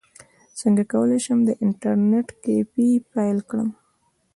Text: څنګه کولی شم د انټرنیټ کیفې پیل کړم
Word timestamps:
څنګه 0.59 0.83
کولی 0.91 1.19
شم 1.25 1.39
د 1.47 1.51
انټرنیټ 1.63 2.27
کیفې 2.43 2.89
پیل 3.13 3.37
کړم 3.49 3.69